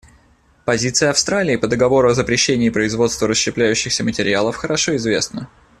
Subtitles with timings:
[0.65, 5.47] Позиция Австралии по договору о запрещении производства расщепляющихся материалов хорошо известна.